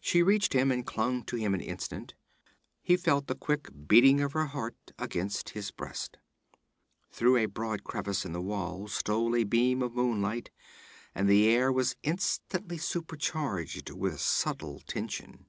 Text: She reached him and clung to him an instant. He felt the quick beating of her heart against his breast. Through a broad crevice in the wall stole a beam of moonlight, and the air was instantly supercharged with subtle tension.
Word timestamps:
She 0.00 0.24
reached 0.24 0.54
him 0.54 0.72
and 0.72 0.84
clung 0.84 1.22
to 1.26 1.36
him 1.36 1.54
an 1.54 1.60
instant. 1.60 2.14
He 2.82 2.96
felt 2.96 3.28
the 3.28 3.36
quick 3.36 3.68
beating 3.86 4.20
of 4.20 4.32
her 4.32 4.46
heart 4.46 4.74
against 4.98 5.50
his 5.50 5.70
breast. 5.70 6.16
Through 7.12 7.36
a 7.36 7.46
broad 7.46 7.84
crevice 7.84 8.24
in 8.24 8.32
the 8.32 8.42
wall 8.42 8.88
stole 8.88 9.36
a 9.36 9.44
beam 9.44 9.82
of 9.82 9.94
moonlight, 9.94 10.50
and 11.14 11.28
the 11.28 11.46
air 11.46 11.70
was 11.70 11.94
instantly 12.02 12.78
supercharged 12.78 13.88
with 13.90 14.18
subtle 14.18 14.80
tension. 14.80 15.46